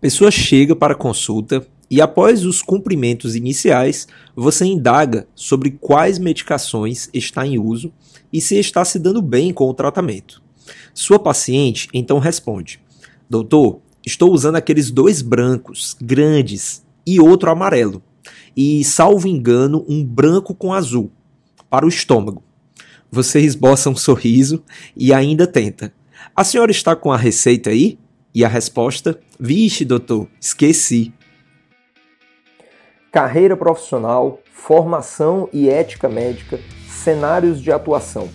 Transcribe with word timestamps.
Pessoa 0.00 0.30
chega 0.30 0.74
para 0.74 0.94
consulta 0.94 1.66
e, 1.90 2.00
após 2.00 2.44
os 2.44 2.60
cumprimentos 2.60 3.34
iniciais, 3.34 4.06
você 4.36 4.64
indaga 4.64 5.26
sobre 5.34 5.70
quais 5.70 6.18
medicações 6.18 7.08
está 7.12 7.46
em 7.46 7.58
uso 7.58 7.92
e 8.32 8.40
se 8.40 8.58
está 8.58 8.84
se 8.84 8.98
dando 8.98 9.22
bem 9.22 9.52
com 9.52 9.68
o 9.68 9.74
tratamento. 9.74 10.42
Sua 10.92 11.18
paciente 11.18 11.88
então 11.94 12.18
responde: 12.18 12.80
Doutor, 13.28 13.80
estou 14.04 14.32
usando 14.32 14.56
aqueles 14.56 14.90
dois 14.90 15.22
brancos, 15.22 15.96
grandes, 16.00 16.84
e 17.06 17.18
outro 17.18 17.50
amarelo, 17.50 18.02
e, 18.54 18.84
salvo 18.84 19.26
engano, 19.26 19.84
um 19.88 20.04
branco 20.04 20.54
com 20.54 20.74
azul, 20.74 21.10
para 21.70 21.86
o 21.86 21.88
estômago. 21.88 22.42
Você 23.10 23.40
esboça 23.40 23.88
um 23.88 23.96
sorriso 23.96 24.62
e 24.94 25.14
ainda 25.14 25.46
tenta. 25.46 25.92
A 26.36 26.44
senhora 26.44 26.70
está 26.70 26.94
com 26.94 27.10
a 27.10 27.16
receita 27.16 27.70
aí? 27.70 27.98
E 28.34 28.44
a 28.44 28.48
resposta: 28.48 29.18
Vixe, 29.38 29.84
doutor, 29.84 30.28
esqueci. 30.40 31.12
Carreira 33.10 33.56
profissional, 33.56 34.40
formação 34.52 35.48
e 35.52 35.68
ética 35.68 36.08
médica, 36.08 36.60
cenários 36.86 37.60
de 37.60 37.72
atuação. 37.72 38.28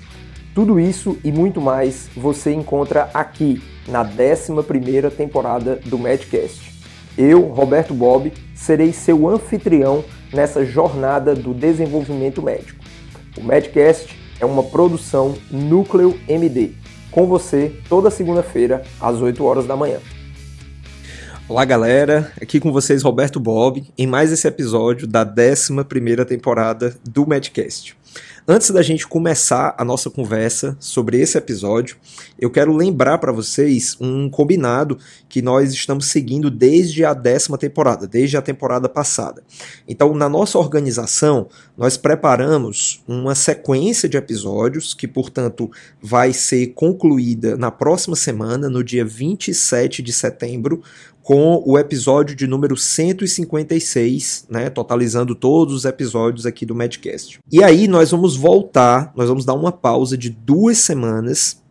Tudo 0.55 0.79
isso 0.79 1.17
e 1.23 1.31
muito 1.31 1.61
mais 1.61 2.09
você 2.15 2.51
encontra 2.53 3.09
aqui 3.13 3.61
na 3.87 4.03
11ª 4.03 5.11
temporada 5.11 5.75
do 5.85 5.97
Medcast. 5.97 6.73
Eu, 7.17 7.41
Roberto 7.41 7.93
Bob, 7.93 8.33
serei 8.55 8.91
seu 8.91 9.27
anfitrião 9.27 10.03
nessa 10.33 10.65
jornada 10.65 11.35
do 11.35 11.53
desenvolvimento 11.53 12.41
médico. 12.41 12.83
O 13.37 13.43
Medcast 13.43 14.17
é 14.39 14.45
uma 14.45 14.63
produção 14.63 15.35
Núcleo 15.51 16.19
MD 16.27 16.82
com 17.13 17.27
você 17.27 17.71
toda 17.87 18.09
segunda-feira, 18.09 18.83
às 18.99 19.21
8 19.21 19.43
horas 19.45 19.67
da 19.67 19.75
manhã. 19.75 19.99
Olá, 21.47 21.63
galera. 21.63 22.31
Aqui 22.41 22.59
com 22.59 22.71
vocês, 22.71 23.03
Roberto 23.03 23.39
Bob, 23.39 23.83
em 23.95 24.07
mais 24.07 24.31
esse 24.31 24.47
episódio 24.47 25.07
da 25.07 25.23
11 25.23 26.25
temporada 26.25 26.95
do 27.07 27.27
Medcast. 27.27 27.95
Antes 28.45 28.71
da 28.71 28.81
gente 28.81 29.07
começar 29.07 29.73
a 29.77 29.85
nossa 29.85 30.09
conversa 30.09 30.75
sobre 30.77 31.17
esse 31.17 31.37
episódio, 31.37 31.95
eu 32.37 32.51
quero 32.51 32.75
lembrar 32.75 33.17
para 33.17 33.31
vocês 33.31 33.95
um 34.01 34.29
combinado 34.29 34.97
que 35.29 35.41
nós 35.41 35.71
estamos 35.71 36.07
seguindo 36.07 36.51
desde 36.51 37.05
a 37.05 37.13
décima 37.13 37.57
temporada, 37.57 38.05
desde 38.05 38.35
a 38.35 38.41
temporada 38.41 38.89
passada. 38.89 39.41
Então, 39.87 40.13
na 40.13 40.27
nossa 40.27 40.57
organização, 40.57 41.47
nós 41.77 41.95
preparamos 41.95 43.01
uma 43.07 43.33
sequência 43.33 44.09
de 44.09 44.17
episódios 44.17 44.93
que, 44.93 45.07
portanto, 45.07 45.71
vai 46.01 46.33
ser 46.33 46.73
concluída 46.73 47.55
na 47.55 47.71
próxima 47.71 48.17
semana, 48.17 48.69
no 48.69 48.83
dia 48.83 49.05
27 49.05 50.03
de 50.03 50.11
setembro, 50.11 50.83
com 51.23 51.63
o 51.65 51.79
episódio 51.79 52.35
de 52.35 52.45
número 52.45 52.75
156, 52.75 54.45
né, 54.49 54.69
totalizando 54.69 55.33
todos 55.33 55.73
os 55.73 55.85
episódios 55.85 56.45
aqui 56.45 56.65
do 56.65 56.75
Medcast. 56.75 57.39
E 57.49 57.63
aí 57.63 57.87
nós 57.87 58.11
vamos 58.11 58.35
voltar, 58.35 59.13
nós 59.15 59.29
vamos 59.29 59.45
dar 59.45 59.53
uma 59.53 59.71
pausa 59.71 60.17
de 60.17 60.29
duas 60.29 60.77
semanas 60.79 61.63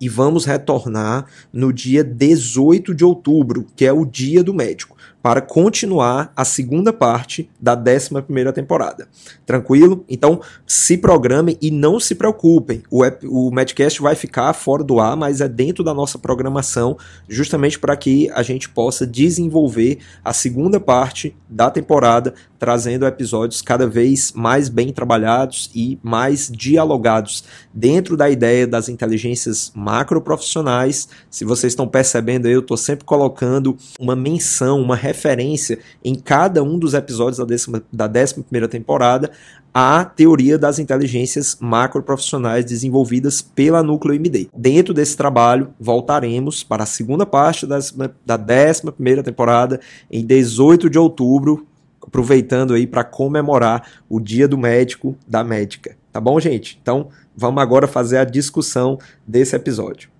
e 0.00 0.08
vamos 0.08 0.46
retornar 0.46 1.26
no 1.52 1.72
dia 1.72 2.02
18 2.02 2.94
de 2.94 3.04
outubro, 3.04 3.66
que 3.76 3.84
é 3.84 3.92
o 3.92 4.06
dia 4.06 4.42
do 4.42 4.54
médico 4.54 4.96
para 5.24 5.40
continuar 5.40 6.30
a 6.36 6.44
segunda 6.44 6.92
parte 6.92 7.48
da 7.58 7.74
11 7.74 8.52
temporada. 8.52 9.08
Tranquilo? 9.46 10.04
Então, 10.06 10.42
se 10.66 10.98
programem 10.98 11.56
e 11.62 11.70
não 11.70 11.98
se 11.98 12.14
preocupem. 12.14 12.82
O, 12.90 13.02
o 13.24 13.50
Madcast 13.50 14.02
vai 14.02 14.14
ficar 14.14 14.52
fora 14.52 14.84
do 14.84 15.00
ar, 15.00 15.16
mas 15.16 15.40
é 15.40 15.48
dentro 15.48 15.82
da 15.82 15.94
nossa 15.94 16.18
programação, 16.18 16.98
justamente 17.26 17.78
para 17.78 17.96
que 17.96 18.30
a 18.34 18.42
gente 18.42 18.68
possa 18.68 19.06
desenvolver 19.06 19.96
a 20.22 20.34
segunda 20.34 20.78
parte 20.78 21.34
da 21.48 21.70
temporada, 21.70 22.34
trazendo 22.58 23.06
episódios 23.06 23.62
cada 23.62 23.86
vez 23.86 24.32
mais 24.32 24.68
bem 24.68 24.92
trabalhados 24.92 25.70
e 25.74 25.98
mais 26.02 26.50
dialogados 26.50 27.44
dentro 27.72 28.14
da 28.14 28.28
ideia 28.28 28.66
das 28.66 28.90
inteligências 28.90 29.72
macroprofissionais. 29.74 31.08
Se 31.30 31.46
vocês 31.46 31.72
estão 31.72 31.88
percebendo, 31.88 32.46
eu 32.46 32.60
estou 32.60 32.76
sempre 32.76 33.06
colocando 33.06 33.76
uma 33.98 34.14
menção, 34.14 34.82
uma 34.82 34.96
referência 34.96 35.13
referência 35.14 35.78
em 36.04 36.14
cada 36.14 36.62
um 36.62 36.78
dos 36.78 36.92
episódios 36.92 37.38
da, 37.38 37.44
décima, 37.44 37.82
da 37.92 38.06
11 38.06 38.68
temporada 38.68 39.30
à 39.72 40.04
teoria 40.04 40.58
das 40.58 40.78
inteligências 40.78 41.56
macroprofissionais 41.60 42.64
desenvolvidas 42.64 43.40
pela 43.40 43.82
Núcleo 43.82 44.14
MD. 44.14 44.48
Dentro 44.56 44.92
desse 44.92 45.16
trabalho, 45.16 45.72
voltaremos 45.80 46.62
para 46.62 46.82
a 46.82 46.86
segunda 46.86 47.24
parte 47.24 47.66
da 47.66 47.78
11 47.78 49.22
temporada, 49.24 49.80
em 50.10 50.24
18 50.24 50.90
de 50.90 50.98
outubro, 50.98 51.66
aproveitando 52.00 52.74
aí 52.74 52.86
para 52.86 53.02
comemorar 53.02 53.88
o 54.08 54.20
Dia 54.20 54.46
do 54.46 54.58
Médico 54.58 55.16
da 55.26 55.42
Médica. 55.42 55.96
Tá 56.12 56.20
bom, 56.20 56.38
gente? 56.38 56.78
Então, 56.80 57.08
vamos 57.36 57.60
agora 57.60 57.88
fazer 57.88 58.18
a 58.18 58.24
discussão 58.24 58.98
desse 59.26 59.56
episódio. 59.56 60.13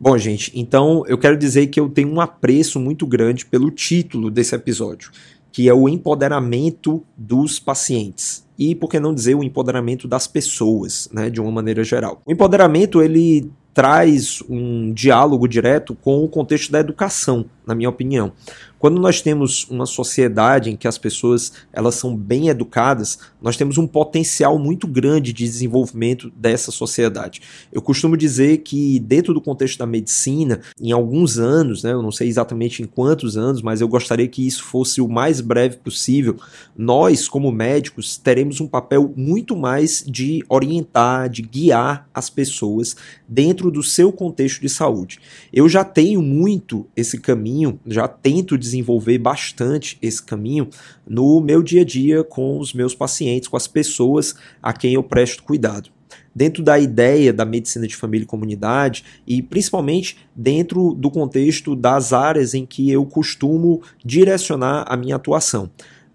Bom, 0.00 0.16
gente, 0.16 0.52
então 0.54 1.02
eu 1.06 1.18
quero 1.18 1.36
dizer 1.36 1.66
que 1.66 1.80
eu 1.80 1.88
tenho 1.88 2.08
um 2.08 2.20
apreço 2.20 2.78
muito 2.78 3.06
grande 3.06 3.44
pelo 3.44 3.70
título 3.70 4.30
desse 4.30 4.54
episódio, 4.54 5.10
que 5.50 5.68
é 5.68 5.74
o 5.74 5.88
empoderamento 5.88 7.02
dos 7.16 7.58
pacientes. 7.58 8.46
E 8.56 8.74
por 8.74 8.88
que 8.88 9.00
não 9.00 9.14
dizer 9.14 9.34
o 9.34 9.42
empoderamento 9.42 10.06
das 10.06 10.26
pessoas, 10.26 11.08
né, 11.12 11.30
de 11.30 11.40
uma 11.40 11.50
maneira 11.50 11.82
geral. 11.82 12.22
O 12.24 12.32
empoderamento 12.32 13.02
ele 13.02 13.50
traz 13.74 14.42
um 14.48 14.92
diálogo 14.92 15.46
direto 15.46 15.94
com 15.94 16.24
o 16.24 16.28
contexto 16.28 16.72
da 16.72 16.80
educação, 16.80 17.44
na 17.64 17.74
minha 17.74 17.88
opinião. 17.88 18.32
Quando 18.78 19.00
nós 19.00 19.20
temos 19.20 19.66
uma 19.68 19.86
sociedade 19.86 20.70
em 20.70 20.76
que 20.76 20.86
as 20.86 20.96
pessoas 20.96 21.52
elas 21.72 21.96
são 21.96 22.16
bem 22.16 22.48
educadas, 22.48 23.18
nós 23.42 23.56
temos 23.56 23.76
um 23.76 23.86
potencial 23.86 24.58
muito 24.58 24.86
grande 24.86 25.32
de 25.32 25.44
desenvolvimento 25.44 26.30
dessa 26.36 26.70
sociedade. 26.70 27.40
Eu 27.72 27.82
costumo 27.82 28.16
dizer 28.16 28.58
que 28.58 29.00
dentro 29.00 29.34
do 29.34 29.40
contexto 29.40 29.78
da 29.78 29.86
medicina, 29.86 30.60
em 30.80 30.92
alguns 30.92 31.38
anos, 31.38 31.82
né, 31.82 31.92
eu 31.92 32.02
não 32.02 32.12
sei 32.12 32.28
exatamente 32.28 32.82
em 32.82 32.86
quantos 32.86 33.36
anos, 33.36 33.62
mas 33.62 33.80
eu 33.80 33.88
gostaria 33.88 34.28
que 34.28 34.46
isso 34.46 34.62
fosse 34.62 35.00
o 35.00 35.08
mais 35.08 35.40
breve 35.40 35.78
possível, 35.78 36.36
nós 36.76 37.28
como 37.28 37.50
médicos 37.50 38.16
teremos 38.16 38.60
um 38.60 38.68
papel 38.68 39.12
muito 39.16 39.56
mais 39.56 40.04
de 40.06 40.44
orientar, 40.48 41.28
de 41.28 41.42
guiar 41.42 42.08
as 42.14 42.30
pessoas 42.30 42.96
dentro 43.28 43.70
do 43.70 43.82
seu 43.82 44.12
contexto 44.12 44.60
de 44.60 44.68
saúde. 44.68 45.18
Eu 45.52 45.68
já 45.68 45.84
tenho 45.84 46.22
muito 46.22 46.86
esse 46.96 47.18
caminho, 47.18 47.80
já 47.86 48.06
tento 48.06 48.56
desenvolver 48.68 49.18
bastante 49.18 49.98
esse 50.00 50.22
caminho 50.22 50.68
no 51.06 51.40
meu 51.40 51.62
dia 51.62 51.82
a 51.82 51.84
dia 51.84 52.22
com 52.22 52.58
os 52.58 52.72
meus 52.72 52.94
pacientes, 52.94 53.48
com 53.48 53.56
as 53.56 53.66
pessoas 53.66 54.34
a 54.62 54.72
quem 54.72 54.94
eu 54.94 55.02
presto 55.02 55.42
cuidado 55.42 55.90
dentro 56.34 56.62
da 56.62 56.78
ideia 56.78 57.32
da 57.32 57.44
medicina 57.44 57.86
de 57.86 57.96
família 57.96 58.22
e 58.22 58.26
comunidade 58.26 59.04
e 59.26 59.42
principalmente 59.42 60.16
dentro 60.36 60.94
do 60.94 61.10
contexto 61.10 61.74
das 61.74 62.12
áreas 62.12 62.54
em 62.54 62.64
que 62.64 62.88
eu 62.90 63.04
costumo 63.04 63.82
direcionar 64.04 64.84
a 64.86 64.96
minha 64.96 65.16
atuação. 65.16 65.68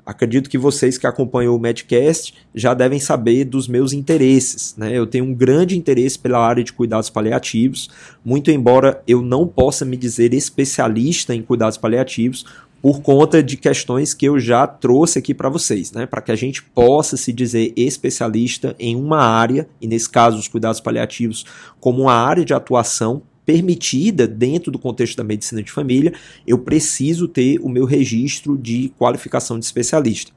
Acredito 0.06 0.50
que 0.50 0.58
vocês 0.58 0.98
que 0.98 1.08
acompanham 1.08 1.56
o 1.56 1.60
Medcast 1.60 2.34
já 2.54 2.74
devem 2.74 3.00
saber 3.00 3.46
dos 3.46 3.68
meus 3.68 3.94
interesses. 3.94 4.76
Né? 4.78 4.92
Eu 4.98 5.08
tenho 5.08 5.24
um 5.24 5.34
grande 5.34 5.78
interesse 5.78 6.20
pela 6.20 6.46
área 6.46 6.64
de 6.64 6.74
cuidados 6.74 7.10
paliativos, 7.10 7.90
muito 8.24 8.52
embora 8.52 9.02
eu 9.08 9.22
não 9.22 9.48
possa 9.48 9.86
me 9.86 9.96
dizer 9.96 10.34
especialista 10.34 11.34
em 11.34 11.42
cuidados 11.42 11.78
paliativos, 11.78 12.46
por 12.82 13.02
conta 13.02 13.42
de 13.42 13.56
questões 13.56 14.14
que 14.14 14.26
eu 14.26 14.38
já 14.38 14.68
trouxe 14.68 15.18
aqui 15.18 15.34
para 15.34 15.48
vocês, 15.48 15.94
né? 15.94 16.06
para 16.06 16.22
que 16.22 16.34
a 16.34 16.36
gente 16.36 16.62
possa 16.62 17.16
se 17.16 17.32
dizer 17.32 17.72
especialista 17.78 18.76
em 18.78 18.98
uma 18.98 19.22
área, 19.22 19.70
e 19.80 19.88
nesse 19.88 20.10
caso 20.10 20.38
os 20.38 20.50
cuidados 20.50 20.82
paliativos, 20.82 21.46
como 21.80 22.02
uma 22.02 22.14
área 22.14 22.44
de 22.44 22.54
atuação 22.54 23.22
permitida 23.46 24.28
dentro 24.28 24.72
do 24.72 24.80
contexto 24.80 25.18
da 25.18 25.24
medicina 25.24 25.62
de 25.62 25.72
família, 25.72 26.14
eu 26.48 26.58
preciso 26.58 27.28
ter 27.28 27.60
o 27.62 27.70
meu 27.70 27.86
registro 27.86 28.58
de 28.58 28.92
qualificação 28.98 29.60
de 29.60 29.66
especialista. 29.66 30.32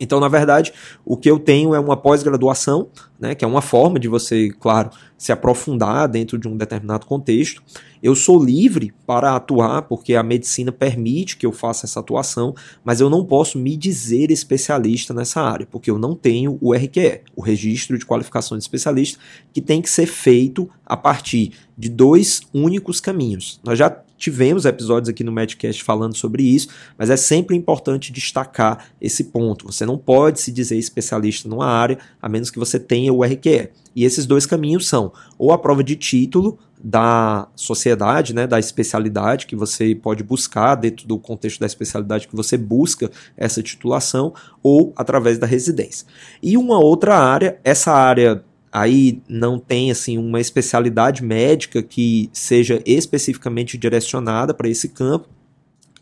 Então, 0.00 0.20
na 0.20 0.28
verdade, 0.28 0.72
o 1.04 1.16
que 1.16 1.30
eu 1.30 1.38
tenho 1.38 1.74
é 1.74 1.80
uma 1.80 1.96
pós-graduação, 1.96 2.88
né, 3.18 3.34
que 3.34 3.44
é 3.44 3.48
uma 3.48 3.60
forma 3.60 3.98
de 3.98 4.06
você, 4.06 4.50
claro, 4.60 4.90
se 5.16 5.32
aprofundar 5.32 6.08
dentro 6.08 6.38
de 6.38 6.46
um 6.46 6.56
determinado 6.56 7.04
contexto. 7.04 7.62
Eu 8.02 8.14
sou 8.14 8.42
livre 8.42 8.92
para 9.06 9.34
atuar, 9.34 9.82
porque 9.82 10.14
a 10.14 10.22
medicina 10.22 10.70
permite 10.70 11.36
que 11.36 11.46
eu 11.46 11.52
faça 11.52 11.86
essa 11.86 12.00
atuação, 12.00 12.54
mas 12.84 13.00
eu 13.00 13.10
não 13.10 13.24
posso 13.24 13.58
me 13.58 13.76
dizer 13.76 14.30
especialista 14.30 15.12
nessa 15.12 15.40
área, 15.40 15.66
porque 15.70 15.90
eu 15.90 15.98
não 15.98 16.14
tenho 16.14 16.58
o 16.60 16.74
RQE, 16.74 17.22
o 17.34 17.42
Registro 17.42 17.98
de 17.98 18.06
Qualificação 18.06 18.56
de 18.56 18.64
Especialista, 18.64 19.18
que 19.52 19.60
tem 19.60 19.82
que 19.82 19.90
ser 19.90 20.06
feito 20.06 20.68
a 20.84 20.96
partir 20.96 21.52
de 21.76 21.88
dois 21.88 22.42
únicos 22.52 23.00
caminhos. 23.00 23.60
Nós 23.64 23.78
já 23.78 23.88
tivemos 24.18 24.64
episódios 24.64 25.08
aqui 25.08 25.22
no 25.22 25.30
Medcast 25.32 25.82
falando 25.82 26.16
sobre 26.16 26.42
isso, 26.42 26.68
mas 26.98 27.08
é 27.08 27.16
sempre 27.16 27.56
importante 27.56 28.12
destacar 28.12 28.86
esse 29.00 29.24
ponto. 29.24 29.66
Você 29.66 29.86
não 29.86 29.96
pode 29.96 30.40
se 30.40 30.50
dizer 30.50 30.76
especialista 30.76 31.48
numa 31.48 31.66
área 31.66 31.98
a 32.20 32.28
menos 32.28 32.50
que 32.50 32.58
você 32.58 32.80
tenha 32.80 33.12
o 33.12 33.22
RQE. 33.22 33.70
E 33.98 34.04
esses 34.04 34.26
dois 34.26 34.46
caminhos 34.46 34.86
são 34.86 35.12
ou 35.36 35.50
a 35.50 35.58
prova 35.58 35.82
de 35.82 35.96
título 35.96 36.56
da 36.80 37.48
sociedade, 37.56 38.32
né, 38.32 38.46
da 38.46 38.56
especialidade 38.56 39.44
que 39.44 39.56
você 39.56 39.92
pode 39.92 40.22
buscar 40.22 40.76
dentro 40.76 41.04
do 41.08 41.18
contexto 41.18 41.58
da 41.58 41.66
especialidade 41.66 42.28
que 42.28 42.36
você 42.36 42.56
busca 42.56 43.10
essa 43.36 43.60
titulação 43.60 44.32
ou 44.62 44.92
através 44.94 45.36
da 45.36 45.48
residência. 45.48 46.06
E 46.40 46.56
uma 46.56 46.78
outra 46.78 47.18
área, 47.18 47.58
essa 47.64 47.90
área 47.90 48.44
aí 48.70 49.20
não 49.28 49.58
tem 49.58 49.90
assim 49.90 50.16
uma 50.16 50.40
especialidade 50.40 51.24
médica 51.24 51.82
que 51.82 52.30
seja 52.32 52.80
especificamente 52.86 53.76
direcionada 53.76 54.54
para 54.54 54.68
esse 54.68 54.90
campo, 54.90 55.28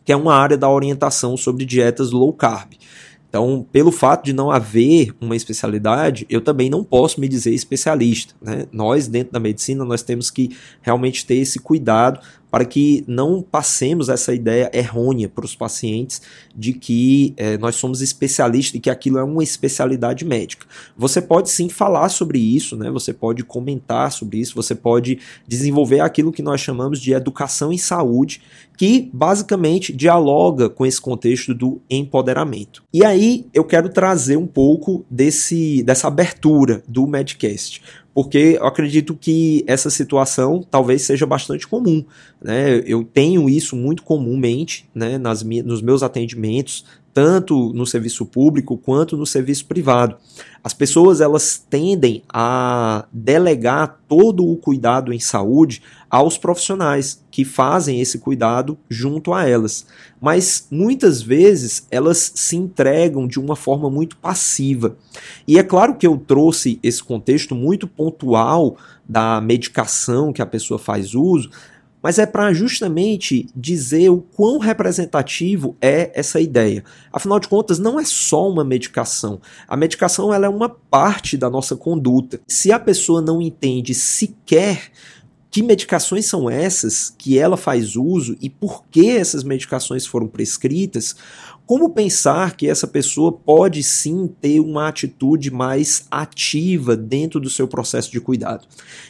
que 0.05 0.13
é 0.13 0.17
uma 0.17 0.35
área 0.35 0.59
da 0.59 0.69
orientação 0.69 1.35
sobre 1.35 1.65
dietas 1.65 2.11
low 2.11 2.31
carb. 2.31 2.75
Então, 3.29 3.67
pelo 3.71 3.93
fato 3.93 4.25
de 4.25 4.33
não 4.33 4.51
haver 4.51 5.15
uma 5.21 5.37
especialidade, 5.37 6.27
eu 6.31 6.41
também 6.41 6.71
não 6.71 6.83
posso 6.83 7.21
me 7.21 7.29
dizer 7.29 7.53
especialista. 7.53 8.35
Né? 8.41 8.67
Nós, 8.73 9.09
dentro 9.09 9.33
da 9.33 9.41
medicina, 9.41 9.85
nós 9.85 10.03
temos 10.03 10.31
que 10.31 10.57
realmente 10.81 11.27
ter 11.27 11.37
esse 11.37 11.59
cuidado 11.59 12.21
para 12.57 12.65
que 12.65 13.05
não 13.07 13.43
passemos 13.43 14.09
essa 14.09 14.33
ideia 14.33 14.71
errônea 14.73 15.29
para 15.29 15.45
os 15.45 15.55
pacientes 15.55 16.23
de 16.57 16.73
que 16.73 17.35
é, 17.37 17.59
nós 17.59 17.75
somos 17.75 18.01
especialistas 18.01 18.75
e 18.77 18.81
que 18.81 18.89
aquilo 18.89 19.19
é 19.19 19.23
uma 19.23 19.43
especialidade 19.43 20.25
médica. 20.25 20.67
Você 20.97 21.21
pode 21.21 21.51
sim 21.51 21.69
falar 21.69 22.09
sobre 22.09 22.39
isso, 22.39 22.75
né? 22.75 22.91
você 22.91 23.13
pode 23.13 23.45
comentar 23.45 24.11
sobre 24.11 24.39
isso, 24.39 24.55
você 24.55 24.75
pode 24.75 25.19
desenvolver 25.47 26.01
aquilo 26.01 26.33
que 26.33 26.41
nós 26.41 26.63
chamamos 26.63 26.99
de 26.99 27.13
educação 27.13 27.71
em 27.71 27.77
saúde, 27.77 28.41
que 28.79 29.11
basicamente 29.13 29.93
dialoga 29.93 30.71
com 30.71 30.87
esse 30.87 30.99
contexto 30.99 31.53
do 31.53 31.83
empoderamento. 31.91 32.83
E 32.91 33.05
aí 33.05 33.47
eu 33.53 33.65
quero 33.65 33.91
trazer 33.91 34.39
um 34.39 34.47
pouco 34.47 35.05
desse, 35.11 35.83
dessa 35.83 36.09
abertura 36.09 36.83
do 36.89 37.07
Medcast 37.07 37.83
porque 38.17 38.57
eu 38.59 38.67
acredito 38.67 39.15
que 39.15 39.63
essa 39.67 39.91
situação 39.91 40.67
talvez 40.71 41.03
seja 41.03 41.27
bastante 41.27 41.69
comum. 41.69 42.03
Né? 42.43 42.83
Eu 42.87 43.05
tenho 43.05 43.47
isso 43.47 43.77
muito 43.77 44.03
comumente 44.03 44.89
né, 44.95 45.19
nas, 45.19 45.43
nos 45.43 45.83
meus 45.83 46.03
atendimentos, 46.03 46.87
tanto 47.17 47.73
no 47.73 47.87
serviço 47.87 48.27
público 48.27 48.77
quanto 48.77 49.17
no 49.17 49.25
serviço 49.25 49.65
privado. 49.65 50.19
As 50.63 50.75
pessoas 50.75 51.23
elas 51.23 51.57
tendem 51.57 52.23
a 52.29 53.07
delegar 53.11 54.01
todo 54.07 54.47
o 54.47 54.55
cuidado 54.55 55.15
em 55.15 55.19
saúde 55.19 55.81
aos 56.11 56.37
profissionais 56.37 57.25
que 57.31 57.43
fazem 57.43 58.03
esse 58.03 58.19
cuidado 58.19 58.77
junto 58.91 59.33
a 59.33 59.49
elas. 59.49 59.87
Mas 60.21 60.69
muitas 60.71 61.23
vezes 61.23 61.87
elas 61.91 62.33
se 62.35 62.55
entregam 62.55 63.27
de 63.27 63.41
uma 63.41 63.57
forma 63.57 63.89
muito 63.89 64.19
passiva. 64.19 64.95
E 65.49 65.59
é 65.59 65.63
claro 65.63 65.95
que 65.95 66.07
eu 66.07 66.19
trouxe 66.19 66.79
esse 66.83 67.03
contexto 67.03 67.55
muito 67.55 67.89
pontual 67.89 68.77
da 69.09 69.41
medicação 69.41 70.35
que 70.35 70.43
a 70.43 70.47
pessoa 70.47 70.79
faz 70.79 71.15
uso, 71.15 71.49
mas 72.07 72.21
é 72.21 72.25
para 72.25 72.53
justamente 72.53 73.49
dizer 73.53 74.11
o 74.11 74.19
quão 74.19 74.59
representativo 74.59 75.77
é 75.81 76.13
essa 76.15 76.41
ideia. 76.41 76.85
Afinal 77.13 77.41
de 77.41 77.49
contas, 77.49 77.81
não 77.81 77.99
é 77.99 78.05
só 78.05 78.49
uma 78.49 78.63
medicação. 78.63 79.41
A 79.67 79.77
medicação 79.77 80.33
ela 80.33 80.47
é 80.47 80.49
uma 80.49 80.69
parte 80.69 81.37
da 81.37 81.51
nossa 81.51 81.75
conduta. 81.75 82.39
Se 82.47 82.71
a 82.71 82.79
pessoa 82.79 83.21
não 83.21 83.43
entende 83.43 83.93
sequer 83.93 84.93
que 85.51 85.63
medicações 85.63 86.27
são 86.27 86.51
essas 86.51 87.15
que 87.17 87.39
ela 87.39 87.57
faz 87.57 87.97
uso 87.97 88.37
e 88.41 88.51
por 88.51 88.85
que 88.91 89.11
essas 89.11 89.43
medicações 89.43 90.07
foram 90.07 90.27
prescritas, 90.27 91.17
como 91.67 91.91
pensar 91.91 92.55
que 92.55 92.69
essa 92.69 92.87
pessoa 92.87 93.33
pode 93.33 93.83
sim 93.83 94.29
ter 94.41 94.61
uma 94.61 94.87
atitude 94.87 95.51
mais 95.51 96.07
ativa 96.09 96.97
dentro 96.97 97.41
do 97.41 97.51
seu 97.51 97.67
processo 97.67 98.13
de 98.13 98.21
cuidado? 98.21 98.67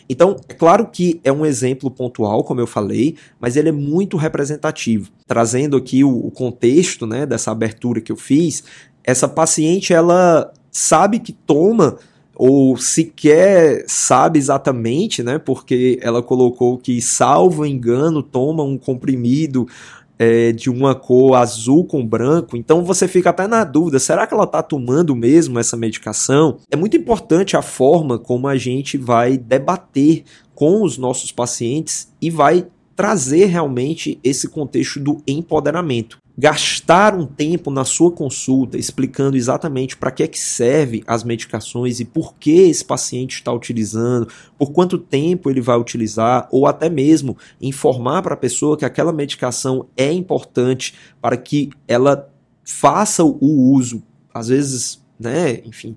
Então, 0.09 0.37
é 0.49 0.55
claro 0.55 0.87
que 0.87 1.21
é 1.23 1.31
um 1.31 1.45
exemplo 1.45 1.91
pontual, 1.91 2.43
como 2.45 2.61
eu 2.61 2.67
falei, 2.67 3.17
mas 3.39 3.57
ele 3.57 3.69
é 3.69 3.73
muito 3.73 4.17
representativo. 4.17 5.11
Trazendo 5.27 5.77
aqui 5.77 6.03
o, 6.03 6.31
contexto 6.31 7.07
né, 7.07 7.27
dessa 7.27 7.51
abertura 7.51 8.01
que 8.01 8.11
eu 8.11 8.17
fiz, 8.17 8.65
essa 9.05 9.29
paciente 9.29 9.93
ela 9.93 10.51
sabe 10.71 11.19
que 11.19 11.33
toma 11.33 11.99
ou 12.37 12.77
sequer 12.77 13.85
sabe 13.89 14.39
exatamente, 14.39 15.23
né? 15.23 15.39
Porque 15.39 15.99
ela 16.03 16.23
colocou 16.23 16.77
que, 16.79 17.01
salvo 17.01 17.65
engano, 17.65 18.23
toma 18.23 18.63
um 18.63 18.77
comprimido 18.77 19.67
é, 20.19 20.53
de 20.53 20.71
uma 20.71 20.95
cor 20.95 21.35
azul 21.35 21.85
com 21.85 22.07
branco, 22.07 22.57
então 22.57 22.85
você 22.85 23.07
fica 23.07 23.31
até 23.31 23.47
na 23.47 23.65
dúvida: 23.65 23.99
será 23.99 24.27
que 24.27 24.35
ela 24.35 24.45
está 24.45 24.63
tomando 24.63 25.15
mesmo 25.15 25.59
essa 25.59 25.77
medicação? 25.77 26.59
É 26.71 26.77
muito 26.77 26.97
importante 26.97 27.57
a 27.57 27.63
forma 27.63 28.19
como 28.19 28.49
a 28.49 28.57
gente 28.57 28.97
vai 28.97 29.37
debater 29.37 30.25
com 30.55 30.83
os 30.83 30.97
nossos 30.97 31.33
pacientes 31.33 32.09
e 32.21 32.31
vai 32.31 32.67
trazer 32.95 33.47
realmente 33.47 34.19
esse 34.25 34.49
contexto 34.49 34.99
do 34.99 35.21
empoderamento 35.27 36.19
gastar 36.39 37.15
um 37.15 37.25
tempo 37.25 37.71
na 37.71 37.85
sua 37.85 38.13
consulta 38.13 38.77
explicando 38.77 39.37
exatamente 39.37 39.97
para 39.97 40.11
que 40.11 40.23
é 40.23 40.29
que 40.29 40.39
serve 40.39 41.03
as 41.07 41.25
medicações 41.25 41.99
e 41.99 42.05
por 42.05 42.35
que 42.35 42.69
esse 42.69 42.85
paciente 42.85 43.37
está 43.37 43.53
utilizando, 43.53 44.29
por 44.59 44.71
quanto 44.73 44.99
tempo 44.99 45.49
ele 45.49 45.61
vai 45.61 45.79
utilizar, 45.79 46.47
ou 46.51 46.67
até 46.67 46.91
mesmo 46.91 47.37
informar 47.61 48.23
para 48.23 48.35
a 48.35 48.39
pessoa 48.39 48.77
que 48.77 48.85
aquela 48.85 49.13
medicação 49.13 49.87
é 49.97 50.13
importante 50.13 50.95
para 51.23 51.37
que 51.37 51.71
ela 51.89 52.29
faça 52.65 53.25
o 53.25 53.73
uso, 53.73 54.03
às 54.35 54.49
vezes, 54.49 55.03
né, 55.19 55.61
enfim, 55.65 55.97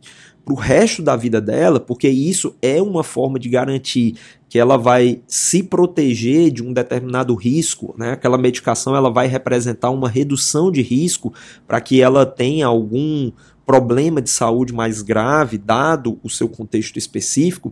para 0.50 0.54
o 0.56 0.57
resto 0.57 1.04
da 1.04 1.16
vida 1.16 1.40
dela, 1.40 1.80
porque 1.80 2.10
isso 2.10 2.56
é 2.60 2.81
uma 2.81 3.04
forma 3.04 3.38
de 3.38 3.48
garantir 3.48 4.16
que 4.50 4.57
ela 4.57 4.78
vai 4.78 5.22
se 5.28 5.62
proteger 5.62 6.50
de 6.50 6.63
um 6.63 6.74
determinado 6.74 7.36
risco, 7.36 7.94
né? 7.96 8.13
Aquela 8.13 8.36
medicação 8.36 8.96
ela 8.96 9.12
vai 9.12 9.28
representar 9.28 9.92
uma 9.92 10.10
redução 10.10 10.72
de 10.72 10.81
risco 10.81 11.31
para 11.68 11.80
que 11.80 12.01
ela 12.01 12.25
tenha 12.25 12.66
algum 12.66 13.31
problema 13.63 14.19
de 14.24 14.31
saúde 14.31 14.74
mais 14.74 15.04
grave, 15.04 15.60
dado 15.60 16.18
o 16.24 16.30
seu 16.30 16.50
contexto 16.50 16.98
específico, 16.98 17.72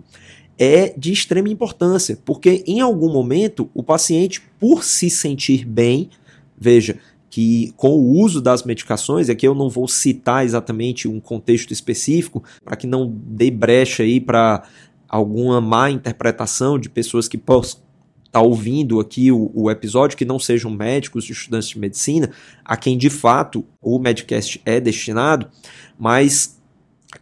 é 0.59 0.93
de 0.95 1.11
extrema 1.11 1.49
importância, 1.49 2.19
porque 2.23 2.63
em 2.67 2.79
algum 2.79 3.11
momento 3.11 3.71
o 3.73 3.81
paciente, 3.81 4.39
por 4.59 4.83
se 4.83 5.09
sentir 5.09 5.65
bem, 5.65 6.11
veja, 6.55 6.99
que 7.37 7.71
com 7.77 7.89
o 7.89 8.19
uso 8.19 8.41
das 8.41 8.63
medicações, 8.63 9.29
aqui 9.29 9.47
eu 9.47 9.53
não 9.53 9.69
vou 9.69 9.87
citar 9.87 10.43
exatamente 10.43 11.07
um 11.07 11.19
contexto 11.19 11.71
específico, 11.71 12.43
para 12.65 12.75
que 12.75 12.87
não 12.87 13.13
dê 13.15 13.51
brecha 13.51 14.01
aí 14.01 14.19
para 14.19 14.63
alguma 15.07 15.61
má 15.61 15.91
interpretação 15.91 16.79
de 16.79 16.89
pessoas 16.89 17.27
que 17.27 17.37
possam 17.37 17.79
estar 18.25 18.39
tá 18.39 18.41
ouvindo 18.41 18.99
aqui 18.99 19.31
o, 19.31 19.51
o, 19.53 19.69
episódio, 19.69 20.17
que 20.17 20.25
não 20.25 20.39
sejam 20.39 20.71
médicos, 20.71 21.29
estudantes 21.29 21.69
de 21.69 21.77
medicina, 21.77 22.31
a 22.65 22.75
quem 22.75 22.97
de 22.97 23.11
fato 23.11 23.63
o 23.79 23.99
Medcast 23.99 24.59
é 24.65 24.79
destinado, 24.79 25.47
mas 25.95 26.59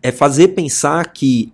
é 0.02 0.14
fazer 0.14 0.48
pensar 0.50 1.12
que 1.12 1.52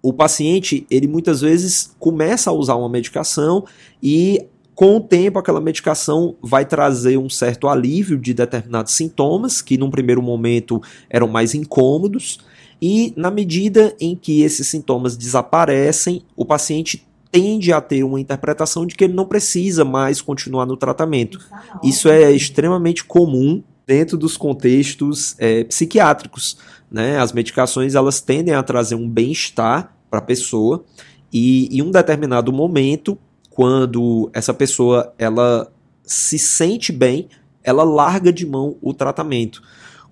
o 0.00 0.12
paciente, 0.12 0.86
ele 0.88 1.08
muitas 1.08 1.40
vezes 1.40 1.92
começa 1.98 2.50
a 2.50 2.52
usar 2.52 2.76
uma 2.76 2.88
medicação 2.88 3.66
e 4.00 4.46
com 4.76 4.98
o 4.98 5.00
tempo, 5.00 5.38
aquela 5.38 5.58
medicação 5.58 6.36
vai 6.42 6.66
trazer 6.66 7.16
um 7.16 7.30
certo 7.30 7.66
alívio 7.66 8.18
de 8.18 8.34
determinados 8.34 8.92
sintomas, 8.92 9.62
que 9.62 9.78
num 9.78 9.90
primeiro 9.90 10.20
momento 10.20 10.82
eram 11.08 11.26
mais 11.26 11.54
incômodos, 11.54 12.40
e 12.80 13.10
na 13.16 13.30
medida 13.30 13.96
em 13.98 14.14
que 14.14 14.42
esses 14.42 14.68
sintomas 14.68 15.16
desaparecem, 15.16 16.22
o 16.36 16.44
paciente 16.44 17.06
tende 17.32 17.72
a 17.72 17.80
ter 17.80 18.04
uma 18.04 18.20
interpretação 18.20 18.84
de 18.84 18.94
que 18.94 19.04
ele 19.04 19.14
não 19.14 19.24
precisa 19.24 19.82
mais 19.82 20.20
continuar 20.20 20.66
no 20.66 20.76
tratamento. 20.76 21.40
Isso 21.82 22.10
é 22.10 22.30
extremamente 22.30 23.02
comum 23.02 23.62
dentro 23.86 24.18
dos 24.18 24.36
contextos 24.36 25.34
é, 25.38 25.64
psiquiátricos. 25.64 26.58
Né? 26.90 27.18
As 27.18 27.32
medicações 27.32 27.94
elas 27.94 28.20
tendem 28.20 28.52
a 28.52 28.62
trazer 28.62 28.94
um 28.94 29.08
bem-estar 29.08 29.96
para 30.10 30.18
a 30.18 30.22
pessoa 30.22 30.84
e 31.32 31.74
em 31.74 31.80
um 31.80 31.90
determinado 31.90 32.52
momento 32.52 33.18
quando 33.56 34.28
essa 34.34 34.52
pessoa 34.52 35.14
ela 35.18 35.72
se 36.02 36.38
sente 36.38 36.92
bem, 36.92 37.26
ela 37.64 37.84
larga 37.84 38.30
de 38.30 38.44
mão 38.44 38.76
o 38.82 38.92
tratamento. 38.92 39.62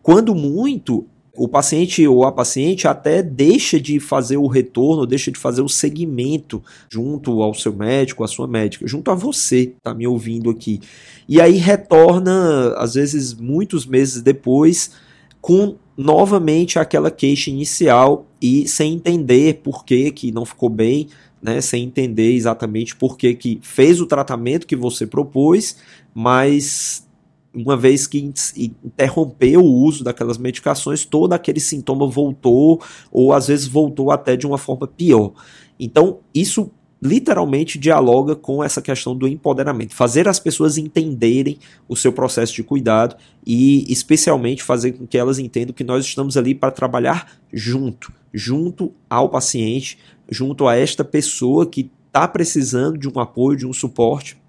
Quando 0.03 0.35
muito, 0.35 1.05
o 1.37 1.47
paciente 1.47 2.09
ou 2.09 2.25
a 2.25 2.33
paciente 2.33 2.89
até 2.89 3.23
deixa 3.23 3.79
de 3.79 4.01
fazer 4.01 4.39
o 4.39 4.47
retorno, 4.47 5.05
deixa 5.05 5.31
de 5.31 5.39
fazer 5.39 5.61
o 5.61 5.69
segmento 5.69 6.63
junto 6.89 7.43
ao 7.43 7.53
seu 7.53 7.75
médico, 7.75 8.25
à 8.25 8.27
sua 8.27 8.49
médica, 8.49 8.89
junto 8.89 9.11
a 9.11 9.15
você, 9.15 9.75
tá 9.83 9.93
me 9.93 10.07
ouvindo 10.07 10.49
aqui. 10.49 10.81
E 11.29 11.39
aí 11.39 11.59
retorna, 11.59 12.73
às 12.79 12.95
vezes 12.95 13.35
muitos 13.35 13.85
meses 13.85 14.23
depois, 14.23 14.93
com 15.43 15.77
novamente 15.99 16.79
aquela 16.79 17.11
queixa 17.11 17.51
inicial 17.51 18.27
e 18.41 18.67
sem 18.67 18.95
entender 18.95 19.61
por 19.63 19.85
que 19.85 20.11
que 20.13 20.33
não 20.33 20.47
ficou 20.47 20.71
bem, 20.71 21.09
né, 21.45 21.61
sem 21.61 21.85
entender 21.85 22.33
exatamente 22.33 22.97
por 22.97 23.19
que, 23.19 23.35
que 23.35 23.59
fez 23.61 24.01
o 24.01 24.07
tratamento 24.07 24.67
que 24.67 24.75
você 24.75 25.07
propôs, 25.07 25.77
mas 26.15 27.07
uma 27.55 27.77
vez 27.77 28.07
que 28.07 28.19
interrompeu 28.83 29.61
o 29.61 29.71
uso 29.85 30.03
daquelas 30.03 30.39
medicações, 30.39 31.05
todo 31.05 31.35
aquele 31.35 31.61
sintoma 31.61 32.07
voltou, 32.07 32.81
ou 33.13 33.35
às 33.35 33.49
vezes 33.49 33.67
voltou 33.67 34.11
até 34.11 34.37
de 34.37 34.47
uma 34.47 34.57
forma 34.57 34.87
pior. 34.87 35.35
Então, 35.79 36.21
isso 36.35 36.71
literalmente 37.05 37.79
dialoga 37.79 38.35
com 38.35 38.65
essa 38.65 38.81
questão 38.81 39.15
do 39.15 39.29
empoderamento, 39.29 39.95
fazer 39.95 40.27
as 40.27 40.39
pessoas 40.39 40.79
entenderem 40.79 41.59
o 41.87 41.95
seu 41.95 42.11
processo 42.13 42.55
de 42.55 42.63
cuidado 42.63 43.15
e 43.47 43.85
especialmente 43.93 44.63
fazer 44.63 44.93
com 44.93 45.07
que 45.07 45.19
elas 45.19 45.39
entendam 45.39 45.75
que 45.75 45.85
nós 45.85 46.07
estamos 46.07 46.39
ali 46.39 46.55
para 46.55 46.71
trabalhar 46.71 47.31
junto, 47.53 48.11
junto 48.33 48.91
ao 49.09 49.29
paciente, 49.29 49.99
junto 50.31 50.67
a 50.67 50.77
esta 50.77 51.05
pessoa 51.05 51.67
que 51.67 51.91
está 52.07 52.27
precisando 52.27 52.97
de 52.97 53.07
um 53.07 53.21
apoio, 53.21 53.59
de 53.59 53.67
um 53.67 53.73
suporte 53.73 54.43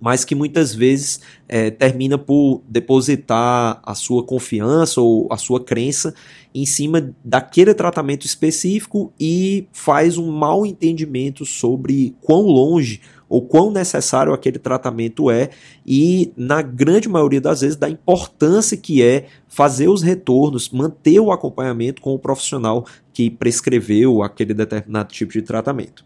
mas 0.00 0.24
que 0.24 0.34
muitas 0.34 0.74
vezes 0.74 1.20
é, 1.48 1.70
termina 1.70 2.18
por 2.18 2.62
depositar 2.68 3.80
a 3.82 3.94
sua 3.94 4.22
confiança 4.22 5.00
ou 5.00 5.26
a 5.30 5.36
sua 5.36 5.62
crença 5.62 6.14
em 6.54 6.64
cima 6.64 7.14
daquele 7.24 7.74
tratamento 7.74 8.24
específico 8.24 9.12
e 9.18 9.66
faz 9.72 10.16
um 10.16 10.30
mau 10.30 10.64
entendimento 10.64 11.44
sobre 11.44 12.14
quão 12.20 12.42
longe 12.42 13.00
ou 13.28 13.42
quão 13.42 13.70
necessário 13.70 14.32
aquele 14.32 14.58
tratamento 14.58 15.30
é 15.30 15.50
e, 15.84 16.32
na 16.36 16.62
grande 16.62 17.08
maioria 17.08 17.40
das 17.40 17.60
vezes, 17.60 17.76
da 17.76 17.90
importância 17.90 18.76
que 18.76 19.02
é 19.02 19.26
fazer 19.48 19.88
os 19.88 20.02
retornos, 20.02 20.70
manter 20.70 21.18
o 21.20 21.32
acompanhamento 21.32 22.00
com 22.00 22.14
o 22.14 22.18
profissional 22.18 22.86
que 23.12 23.28
prescreveu 23.28 24.22
aquele 24.22 24.54
determinado 24.54 25.12
tipo 25.12 25.32
de 25.32 25.42
tratamento. 25.42 26.04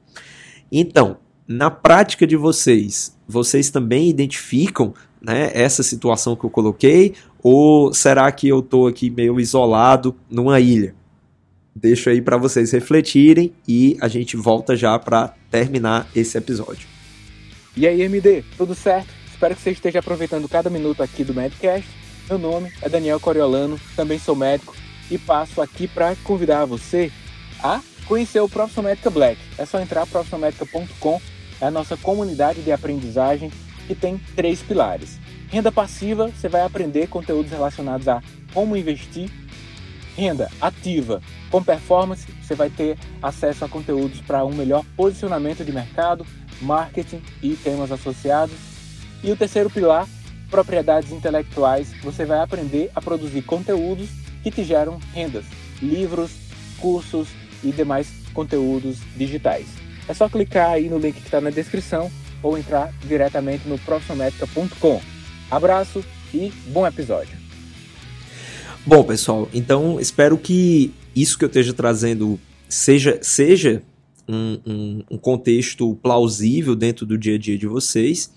Então, 0.72 1.18
na 1.50 1.68
prática 1.68 2.28
de 2.28 2.36
vocês, 2.36 3.12
vocês 3.26 3.70
também 3.70 4.08
identificam 4.08 4.94
né, 5.20 5.50
essa 5.52 5.82
situação 5.82 6.36
que 6.36 6.44
eu 6.44 6.50
coloquei? 6.50 7.14
Ou 7.42 7.92
será 7.92 8.30
que 8.30 8.46
eu 8.46 8.60
estou 8.60 8.86
aqui 8.86 9.10
meio 9.10 9.40
isolado 9.40 10.14
numa 10.30 10.60
ilha? 10.60 10.94
Deixo 11.74 12.08
aí 12.08 12.22
para 12.22 12.36
vocês 12.36 12.70
refletirem 12.70 13.52
e 13.66 13.96
a 14.00 14.06
gente 14.06 14.36
volta 14.36 14.76
já 14.76 14.96
para 14.96 15.34
terminar 15.50 16.06
esse 16.14 16.38
episódio. 16.38 16.86
E 17.76 17.84
aí, 17.84 18.00
MD, 18.02 18.44
tudo 18.56 18.72
certo? 18.72 19.08
Espero 19.28 19.56
que 19.56 19.62
você 19.62 19.72
esteja 19.72 19.98
aproveitando 19.98 20.48
cada 20.48 20.70
minuto 20.70 21.02
aqui 21.02 21.24
do 21.24 21.34
Medcast. 21.34 21.88
Meu 22.28 22.38
nome 22.38 22.70
é 22.80 22.88
Daniel 22.88 23.18
Coriolano, 23.18 23.80
também 23.96 24.20
sou 24.20 24.36
médico 24.36 24.76
e 25.10 25.18
passo 25.18 25.60
aqui 25.60 25.88
para 25.88 26.14
convidar 26.22 26.64
você 26.64 27.10
a 27.60 27.80
conhecer 28.06 28.38
o 28.38 28.48
Profissão 28.48 28.84
Médica 28.84 29.10
Black. 29.10 29.40
É 29.58 29.66
só 29.66 29.80
entrar 29.80 30.06
profissionalmedica.com 30.06 31.20
é 31.60 31.66
a 31.66 31.70
nossa 31.70 31.96
comunidade 31.96 32.62
de 32.62 32.72
aprendizagem 32.72 33.50
que 33.86 33.94
tem 33.94 34.20
três 34.34 34.62
pilares. 34.62 35.18
Renda 35.48 35.72
passiva, 35.72 36.28
você 36.28 36.48
vai 36.48 36.62
aprender 36.62 37.08
conteúdos 37.08 37.50
relacionados 37.50 38.06
a 38.06 38.22
como 38.54 38.76
investir. 38.76 39.30
Renda 40.16 40.50
ativa, 40.60 41.20
com 41.50 41.62
performance, 41.62 42.26
você 42.42 42.54
vai 42.54 42.70
ter 42.70 42.96
acesso 43.22 43.64
a 43.64 43.68
conteúdos 43.68 44.20
para 44.20 44.44
um 44.44 44.54
melhor 44.54 44.84
posicionamento 44.96 45.64
de 45.64 45.72
mercado, 45.72 46.26
marketing 46.60 47.22
e 47.42 47.54
temas 47.54 47.90
associados. 47.90 48.54
E 49.22 49.30
o 49.30 49.36
terceiro 49.36 49.70
pilar, 49.70 50.06
propriedades 50.50 51.10
intelectuais, 51.10 51.92
você 52.02 52.24
vai 52.24 52.40
aprender 52.40 52.90
a 52.94 53.00
produzir 53.00 53.42
conteúdos 53.42 54.08
que 54.42 54.50
te 54.50 54.64
geram 54.64 54.98
rendas, 55.12 55.44
livros, 55.82 56.30
cursos 56.78 57.28
e 57.62 57.70
demais 57.72 58.08
conteúdos 58.32 58.98
digitais. 59.16 59.79
É 60.10 60.14
só 60.14 60.28
clicar 60.28 60.70
aí 60.70 60.88
no 60.88 60.98
link 60.98 61.14
que 61.14 61.26
está 61.26 61.40
na 61.40 61.50
descrição 61.50 62.10
ou 62.42 62.58
entrar 62.58 62.92
diretamente 63.06 63.68
no 63.68 63.78
profissionalmedica.com. 63.78 65.00
Abraço 65.48 66.04
e 66.34 66.52
bom 66.66 66.84
episódio. 66.84 67.38
Bom, 68.84 69.04
pessoal, 69.04 69.48
então 69.54 70.00
espero 70.00 70.36
que 70.36 70.92
isso 71.14 71.38
que 71.38 71.44
eu 71.44 71.46
esteja 71.46 71.72
trazendo 71.72 72.40
seja, 72.68 73.20
seja 73.22 73.84
um, 74.28 74.58
um, 74.66 75.04
um 75.12 75.16
contexto 75.16 75.94
plausível 76.02 76.74
dentro 76.74 77.06
do 77.06 77.16
dia 77.16 77.36
a 77.36 77.38
dia 77.38 77.56
de 77.56 77.68
vocês 77.68 78.32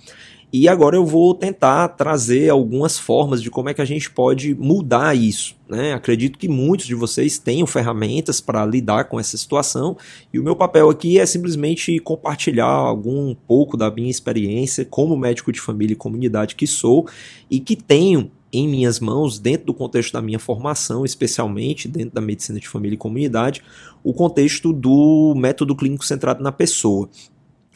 e 0.54 0.68
agora 0.68 0.96
eu 0.96 1.04
vou 1.04 1.34
tentar 1.34 1.88
trazer 1.88 2.48
algumas 2.48 3.00
formas 3.00 3.42
de 3.42 3.50
como 3.50 3.70
é 3.70 3.74
que 3.74 3.82
a 3.82 3.86
gente 3.86 4.12
pode 4.12 4.54
mudar 4.54 5.18
isso. 5.18 5.56
Né? 5.68 5.94
Acredito 5.94 6.38
que 6.38 6.48
muitos 6.48 6.86
de 6.86 6.94
vocês 6.94 7.40
tenham 7.40 7.66
ferramentas 7.66 8.40
para 8.40 8.64
lidar 8.64 9.06
com 9.06 9.20
essa 9.20 9.36
situação 9.36 9.98
e 10.32 10.38
o 10.38 10.44
meu 10.44 10.56
papel 10.56 10.92
aqui 10.92 11.18
é 11.18 11.26
simplesmente 11.26 11.98
compartilhar 11.98 12.68
algum 12.68 13.34
pouco 13.34 13.76
da 13.76 13.90
minha 13.90 14.12
experiência 14.12 14.86
como 14.86 15.18
médico 15.18 15.52
de 15.52 15.60
família 15.60 15.94
e 15.94 15.98
comunidade 15.98 16.54
que 16.54 16.68
sou 16.68 17.08
e 17.50 17.60
que 17.60 17.76
tenho 17.76 18.30
em 18.54 18.68
minhas 18.68 19.00
mãos, 19.00 19.40
dentro 19.40 19.66
do 19.66 19.74
contexto 19.74 20.14
da 20.14 20.22
minha 20.22 20.38
formação, 20.38 21.04
especialmente 21.04 21.88
dentro 21.88 22.14
da 22.14 22.22
medicina 22.22 22.60
de 22.60 22.70
família 22.70 22.94
e 22.94 23.00
comunidade, 23.00 23.64
o 24.04 24.14
contexto 24.14 24.72
do 24.72 25.34
método 25.36 25.76
clínico 25.76 26.06
centrado 26.06 26.44
na 26.44 26.52
pessoa. 26.52 27.10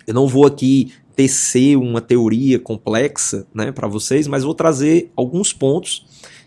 Eu 0.08 0.14
não 0.14 0.28
vou 0.28 0.48
aqui 0.48 0.94
tecer 1.16 1.78
uma 1.78 2.00
teoria 2.00 2.58
complexa 2.58 3.46
né, 3.54 3.72
para 3.72 3.88
vocês, 3.88 4.28
mas 4.28 4.44
vou 4.44 4.56
trazer 4.56 5.12
alguns 5.16 5.52
pontos 5.52 6.06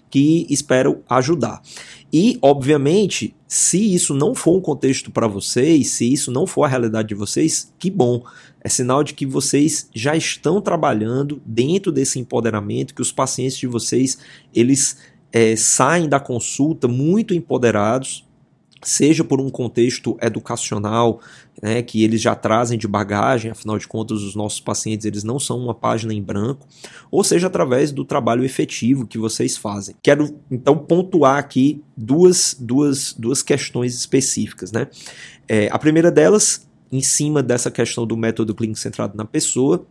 que 0.09 0.47
espero 0.51 1.03
ajudar. 1.09 1.63
E, 2.13 2.39
obviamente, 2.43 3.35
se 3.47 3.95
isso 3.95 4.15
não 4.15 4.35
for 4.35 4.57
um 4.57 4.61
contexto 4.61 5.11
para 5.11 5.29
vocês, 5.29 5.91
se 5.91 6.13
isso 6.13 6.33
não 6.33 6.47
for 6.47 6.65
a 6.65 6.69
realidade 6.69 7.09
de 7.09 7.15
vocês, 7.15 7.73
que 7.79 7.91
bom. 7.91 8.23
É 8.63 8.69
sinal 8.69 9.03
de 9.05 9.15
que 9.15 9.25
vocês 9.25 9.89
já 9.95 10.17
estão 10.17 10.61
trabalhando 10.61 11.41
dentro 11.47 11.93
desse 11.93 12.19
empoderamento, 12.19 12.95
que 12.95 13.03
os 13.03 13.13
pacientes 13.13 13.57
de 13.57 13.67
vocês 13.67 14.19
eles 14.55 14.99
é, 15.33 15.55
saem 15.57 16.09
da 16.09 16.19
consulta 16.19 16.89
muito 16.89 17.33
empoderados, 17.33 18.29
seja 18.83 19.23
por 19.23 19.41
um 19.41 19.51
contexto 19.51 20.17
educacional, 20.21 21.21
né, 21.63 21.83
que 21.83 22.03
eles 22.03 22.21
já 22.21 22.35
trazem 22.35 22.79
de 22.79 22.89
bagagem, 22.89 23.51
afinal 23.51 23.79
de 23.79 23.87
contas 23.87 24.23
os 24.23 24.35
nossos 24.35 24.61
pacientes 24.61 25.05
eles 25.05 25.23
não 25.23 25.39
são 25.39 25.59
uma 25.59 25.75
página 25.75 26.15
em 26.15 26.23
branco, 26.23 26.67
ou 27.11 27.23
seja 27.23 27.49
através 27.49 27.93
do 27.93 28.05
trabalho 28.05 28.45
efetivo 28.45 29.07
que 29.07 29.19
vocês 29.19 29.57
fazem. 29.57 29.95
Quero 30.03 30.35
então 30.51 30.79
pontuar 30.79 31.39
aqui 31.39 31.83
duas, 31.97 32.57
duas, 32.59 33.13
duas 33.13 33.43
questões 33.43 33.95
específicas. 33.95 34.73
Né? 34.73 34.87
É, 35.47 35.69
a 35.71 35.79
primeira 35.79 36.11
delas, 36.11 36.67
em 36.91 37.03
cima 37.03 37.43
dessa 37.43 37.71
questão 37.71 38.07
do 38.07 38.17
método 38.17 38.55
clínico 38.55 38.79
centrado 38.79 39.17
na 39.17 39.25
pessoa, 39.25 39.87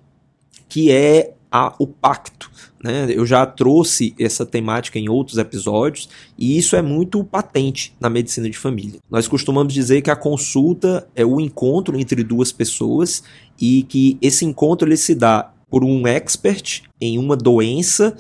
que 0.68 0.92
é 0.92 1.34
a, 1.52 1.74
o 1.80 1.88
pacto. 1.88 2.50
Né? 2.84 3.08
Eu 3.10 3.26
já 3.26 3.46
trouxe 3.46 4.16
essa 4.18 4.46
temática 4.46 4.98
em 4.98 5.10
outros 5.10 5.38
episódios 5.38 6.10
e 6.38 6.58
isso 6.58 6.76
é 6.76 6.82
muito 6.82 7.24
patente 7.24 7.94
na 8.00 8.10
medicina 8.10 8.50
de 8.50 8.58
família. 8.58 9.00
Nós 9.10 9.28
costumamos 9.28 9.74
dizer 9.74 10.02
que 10.02 10.10
a 10.10 10.16
consulta 10.16 11.08
é 11.16 11.26
o 11.26 11.42
encontro 11.42 12.00
entre 12.00 12.24
duas 12.24 12.52
pessoas 12.52 13.22
e 13.60 13.84
que 13.84 14.18
esse 14.22 14.46
encontro 14.46 14.88
ele 14.88 14.96
se 14.96 15.14
dá 15.14 15.52
por 15.70 15.84
um 15.84 16.08
expert 16.08 16.84
em 17.00 17.18
uma 17.18 17.36
doença. 17.36 18.16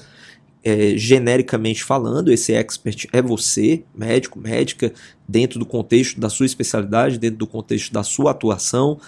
É, 0.61 0.97
genericamente 0.97 1.81
falando, 1.81 2.29
esse 2.29 2.51
expert 2.51 3.07
é 3.13 3.21
você, 3.21 3.81
médico, 3.95 4.37
médica, 4.37 4.91
dentro 5.25 5.57
do 5.57 5.65
contexto 5.65 6.19
da 6.19 6.29
sua 6.29 6.45
especialidade, 6.45 7.17
dentro 7.17 7.37
do 7.37 7.47
contexto 7.47 7.93
da 7.93 8.03
sua 8.03 8.31
atuação 8.31 8.99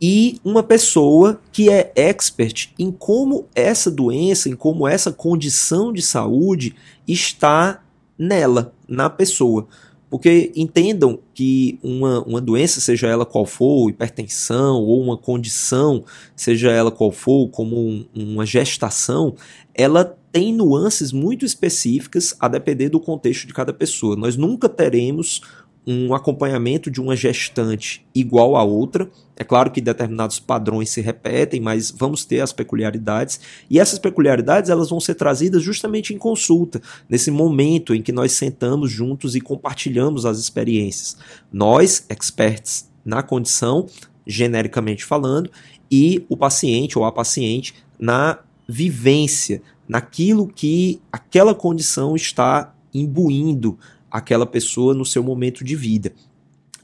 e 0.00 0.40
uma 0.42 0.62
pessoa 0.62 1.40
que 1.52 1.68
é 1.68 1.92
expert 1.94 2.72
em 2.78 2.90
como 2.90 3.46
essa 3.54 3.90
doença, 3.90 4.48
em 4.48 4.56
como 4.56 4.88
essa 4.88 5.12
condição 5.12 5.92
de 5.92 6.00
saúde 6.00 6.74
está 7.06 7.82
nela, 8.18 8.72
na 8.88 9.10
pessoa. 9.10 9.68
Porque 10.08 10.50
entendam 10.56 11.20
que 11.34 11.78
uma, 11.82 12.20
uma 12.24 12.40
doença, 12.40 12.80
seja 12.80 13.06
ela 13.06 13.24
qual 13.24 13.46
for, 13.46 13.90
hipertensão, 13.90 14.82
ou 14.82 15.00
uma 15.00 15.16
condição, 15.16 16.02
seja 16.34 16.70
ela 16.70 16.90
qual 16.90 17.12
for, 17.12 17.48
como 17.48 17.76
um, 17.78 18.06
uma 18.14 18.44
gestação, 18.44 19.36
ela 19.74 20.04
tem 20.32 20.52
nuances 20.52 21.12
muito 21.12 21.44
específicas 21.44 22.34
a 22.40 22.48
depender 22.48 22.88
do 22.88 22.98
contexto 22.98 23.46
de 23.46 23.52
cada 23.52 23.72
pessoa. 23.72 24.16
Nós 24.16 24.36
nunca 24.36 24.68
teremos 24.68 25.42
um 25.86 26.14
acompanhamento 26.14 26.90
de 26.90 27.00
uma 27.00 27.16
gestante 27.16 28.06
igual 28.14 28.56
a 28.56 28.62
outra. 28.62 29.10
É 29.36 29.42
claro 29.42 29.70
que 29.70 29.80
determinados 29.80 30.38
padrões 30.38 30.90
se 30.90 31.00
repetem, 31.00 31.60
mas 31.60 31.90
vamos 31.90 32.24
ter 32.24 32.40
as 32.40 32.52
peculiaridades. 32.52 33.40
E 33.68 33.80
essas 33.80 33.98
peculiaridades 33.98 34.70
elas 34.70 34.90
vão 34.90 35.00
ser 35.00 35.14
trazidas 35.14 35.62
justamente 35.62 36.12
em 36.12 36.18
consulta, 36.18 36.80
nesse 37.08 37.30
momento 37.30 37.94
em 37.94 38.02
que 38.02 38.12
nós 38.12 38.32
sentamos 38.32 38.90
juntos 38.90 39.34
e 39.34 39.40
compartilhamos 39.40 40.26
as 40.26 40.38
experiências. 40.38 41.16
Nós, 41.52 42.04
experts 42.10 42.90
na 43.04 43.22
condição, 43.22 43.86
genericamente 44.26 45.04
falando, 45.04 45.50
e 45.90 46.24
o 46.28 46.36
paciente 46.36 46.98
ou 46.98 47.04
a 47.04 47.10
paciente 47.10 47.74
na 47.98 48.38
vivência, 48.68 49.62
naquilo 49.88 50.46
que 50.46 51.00
aquela 51.10 51.54
condição 51.54 52.14
está 52.14 52.72
imbuindo 52.94 53.78
aquela 54.10 54.46
pessoa 54.46 54.94
no 54.94 55.04
seu 55.04 55.22
momento 55.22 55.64
de 55.64 55.76
vida. 55.76 56.12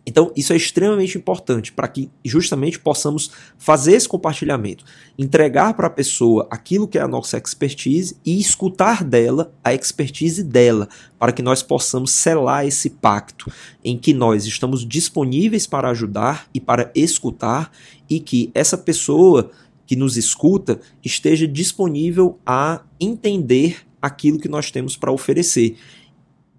Então, 0.09 0.31
isso 0.37 0.53
é 0.53 0.57
extremamente 0.57 1.19
importante 1.19 1.73
para 1.73 1.89
que 1.89 2.09
justamente 2.25 2.79
possamos 2.79 3.33
fazer 3.59 3.95
esse 3.95 4.09
compartilhamento, 4.09 4.85
entregar 5.19 5.75
para 5.75 5.89
a 5.89 5.91
pessoa 5.91 6.47
aquilo 6.49 6.87
que 6.87 6.97
é 6.97 7.01
a 7.01 7.09
nossa 7.09 7.37
expertise 7.37 8.17
e 8.25 8.39
escutar 8.39 9.03
dela 9.03 9.53
a 9.65 9.75
expertise 9.75 10.45
dela, 10.45 10.89
para 11.19 11.33
que 11.33 11.43
nós 11.43 11.61
possamos 11.61 12.13
selar 12.13 12.65
esse 12.65 12.89
pacto 12.89 13.51
em 13.85 13.99
que 13.99 14.15
nós 14.15 14.47
estamos 14.47 14.87
disponíveis 14.87 15.67
para 15.67 15.91
ajudar 15.91 16.49
e 16.55 16.61
para 16.61 16.93
escutar 16.95 17.73
e 18.09 18.21
que 18.21 18.53
essa 18.55 18.79
pessoa 18.79 19.51
que 19.89 19.97
nos 19.97 20.17
escuta 20.17 20.81
esteja 21.05 21.49
disponível 21.49 22.39
a 22.47 22.83
entender 23.01 23.79
aquilo 24.01 24.39
que 24.39 24.49
nós 24.49 24.71
temos 24.71 24.97
para 24.97 25.11
oferecer 25.11 25.77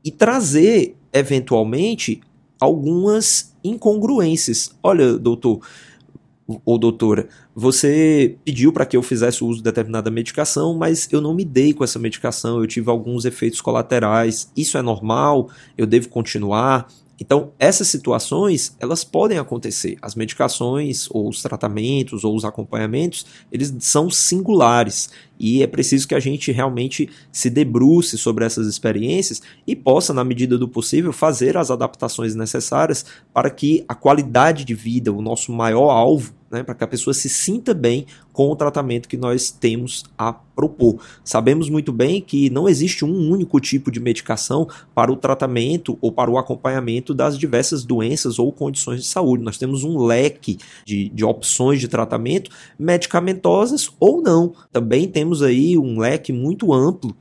e 0.08 0.12
trazer 0.12 0.96
eventualmente 1.12 2.22
algumas 2.62 3.54
incongruências. 3.62 4.72
Olha, 4.82 5.18
doutor 5.18 5.60
ou 6.64 6.78
doutora, 6.78 7.28
você 7.54 8.38
pediu 8.46 8.72
para 8.72 8.86
que 8.86 8.96
eu 8.96 9.04
fizesse 9.04 9.44
o 9.44 9.48
uso 9.48 9.58
de 9.58 9.66
determinada 9.66 10.10
medicação, 10.10 10.74
mas 10.74 11.10
eu 11.12 11.20
não 11.20 11.34
me 11.34 11.44
dei 11.44 11.74
com 11.74 11.84
essa 11.84 12.00
medicação, 12.00 12.62
eu 12.62 12.68
tive 12.68 12.90
alguns 12.90 13.26
efeitos 13.26 13.60
colaterais. 13.60 14.50
Isso 14.56 14.78
é 14.78 14.82
normal? 14.82 15.50
Eu 15.78 15.86
devo 15.86 16.08
continuar? 16.08 16.88
Então, 17.20 17.52
essas 17.58 17.88
situações, 17.88 18.78
elas 18.80 19.04
podem 19.04 19.40
acontecer. 19.40 19.98
As 20.02 20.16
medicações, 20.16 21.08
ou 21.10 21.28
os 21.28 21.42
tratamentos, 21.42 22.24
ou 22.24 22.36
os 22.36 22.46
acompanhamentos, 22.46 23.26
eles 23.52 23.74
são 23.80 24.10
singulares. 24.10 25.10
E 25.40 25.62
é 25.64 25.68
preciso 25.68 26.08
que 26.08 26.16
a 26.16 26.20
gente 26.20 26.52
realmente 26.52 27.10
se 27.32 27.50
debruce 27.50 28.18
sobre 28.18 28.46
essas 28.46 28.68
experiências 28.68 29.42
e 29.66 29.76
possa, 29.76 30.14
na 30.14 30.24
medida 30.24 30.58
do 30.58 30.68
possível, 30.68 31.14
fazer 31.14 31.58
as 31.58 31.72
adaptações 31.72 32.36
necessárias 32.36 33.06
para 33.34 33.50
que 33.50 33.84
a 33.88 33.96
qualidade 33.96 34.66
de 34.66 34.74
vida, 34.74 35.12
o 35.12 35.22
nosso 35.22 35.52
maior 35.52 35.90
alvo, 35.90 36.34
né, 36.50 36.64
para 36.64 36.76
que 36.76 36.84
a 36.84 36.88
pessoa 36.88 37.14
se 37.14 37.30
sinta 37.30 37.74
bem 37.74 38.06
com 38.32 38.52
o 38.52 38.56
tratamento 38.56 39.10
que 39.10 39.18
nós 39.18 39.50
temos 39.50 40.06
a 40.18 40.32
propor. 40.32 41.00
Sabemos 41.24 41.70
muito 41.70 41.92
bem 41.92 42.22
que 42.22 42.50
não 42.50 42.70
existe 42.70 43.04
um 43.04 43.32
único 43.32 43.60
tipo 43.60 43.92
de 43.92 44.00
medicação 44.00 44.68
para 44.94 45.12
o 45.12 45.16
tratamento 45.16 45.98
ou 46.02 46.12
para 46.12 46.32
o 46.32 46.38
acompanhamento 46.38 47.14
das 47.14 47.38
diversas 47.38 47.84
doenças 47.84 48.40
ou 48.40 48.52
condições 48.52 49.02
de 49.02 49.08
saúde. 49.08 49.44
Nós 49.44 49.58
temos 49.58 49.84
um 49.84 50.04
leque 50.04 50.58
de, 50.86 51.10
de 51.10 51.26
opções 51.26 51.80
de 51.80 51.88
tratamento 51.88 52.50
medicamentosas 52.78 53.90
ou 54.00 54.22
não. 54.22 54.54
Também 54.72 55.08
temos 55.08 55.27
aí 55.42 55.78
um 55.78 56.00
leque 56.00 56.32
muito 56.34 56.74
amplo 56.74 57.16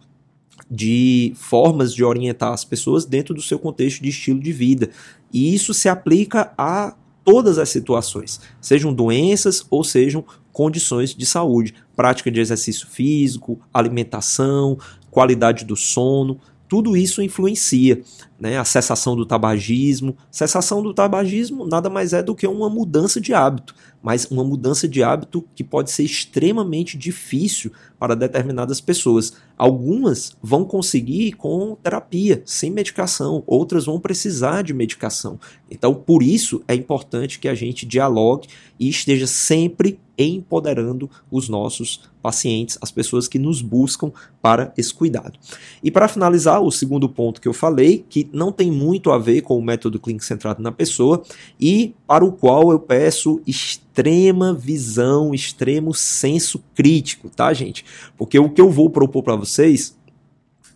de 0.70 1.32
formas 1.36 1.94
de 1.94 2.02
orientar 2.02 2.52
as 2.52 2.64
pessoas 2.64 3.04
dentro 3.04 3.34
do 3.34 3.42
seu 3.42 3.58
contexto 3.58 4.02
de 4.02 4.08
estilo 4.08 4.40
de 4.40 4.52
vida. 4.52 4.90
E 5.32 5.54
isso 5.54 5.72
se 5.72 5.88
aplica 5.88 6.52
a 6.58 6.94
todas 7.24 7.58
as 7.58 7.68
situações, 7.68 8.40
sejam 8.60 8.94
doenças 8.94 9.66
ou 9.68 9.82
sejam 9.82 10.24
condições 10.52 11.14
de 11.14 11.26
saúde, 11.26 11.74
prática 11.94 12.30
de 12.30 12.40
exercício 12.40 12.86
físico, 12.86 13.60
alimentação, 13.74 14.78
qualidade 15.10 15.64
do 15.64 15.74
sono, 15.76 16.38
tudo 16.68 16.96
isso 16.96 17.22
influencia. 17.22 18.02
Né? 18.38 18.58
A 18.58 18.64
cessação 18.64 19.16
do 19.16 19.24
tabagismo. 19.26 20.16
Cessação 20.30 20.82
do 20.82 20.92
tabagismo 20.92 21.66
nada 21.66 21.88
mais 21.88 22.12
é 22.12 22.22
do 22.22 22.34
que 22.34 22.46
uma 22.46 22.68
mudança 22.68 23.20
de 23.20 23.32
hábito 23.32 23.74
mas 24.06 24.24
uma 24.26 24.44
mudança 24.44 24.86
de 24.86 25.02
hábito 25.02 25.44
que 25.52 25.64
pode 25.64 25.90
ser 25.90 26.04
extremamente 26.04 26.96
difícil 26.96 27.72
para 27.98 28.14
determinadas 28.14 28.80
pessoas. 28.80 29.32
Algumas 29.58 30.36
vão 30.40 30.64
conseguir 30.64 31.32
com 31.32 31.76
terapia, 31.82 32.40
sem 32.46 32.70
medicação, 32.70 33.42
outras 33.48 33.86
vão 33.86 33.98
precisar 33.98 34.62
de 34.62 34.72
medicação. 34.72 35.40
Então, 35.68 35.92
por 35.92 36.22
isso 36.22 36.62
é 36.68 36.74
importante 36.76 37.40
que 37.40 37.48
a 37.48 37.54
gente 37.56 37.84
dialogue 37.84 38.46
e 38.78 38.88
esteja 38.88 39.26
sempre 39.26 39.98
empoderando 40.18 41.10
os 41.30 41.48
nossos 41.48 42.08
pacientes, 42.22 42.78
as 42.80 42.90
pessoas 42.90 43.28
que 43.28 43.38
nos 43.38 43.62
buscam 43.62 44.10
para 44.42 44.72
esse 44.76 44.92
cuidado. 44.92 45.38
E 45.82 45.90
para 45.90 46.08
finalizar, 46.08 46.60
o 46.60 46.70
segundo 46.70 47.08
ponto 47.08 47.40
que 47.40 47.48
eu 47.48 47.52
falei, 47.52 48.04
que 48.08 48.28
não 48.32 48.50
tem 48.50 48.70
muito 48.70 49.10
a 49.10 49.18
ver 49.18 49.42
com 49.42 49.58
o 49.58 49.62
método 49.62 50.00
clínico 50.00 50.24
centrado 50.24 50.62
na 50.62 50.72
pessoa 50.72 51.22
e 51.60 51.94
para 52.06 52.24
o 52.24 52.32
qual 52.32 52.72
eu 52.72 52.80
peço 52.80 53.40
extrema 53.46 54.52
visão, 54.52 55.34
extremo 55.34 55.94
senso 55.94 56.62
crítico, 56.74 57.28
tá, 57.28 57.52
gente? 57.52 57.84
Porque 58.16 58.38
o 58.38 58.50
que 58.50 58.60
eu 58.60 58.70
vou 58.70 58.90
propor 58.90 59.22
para 59.22 59.36
vocês 59.36 59.96